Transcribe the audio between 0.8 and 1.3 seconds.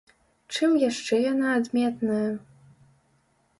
яшчэ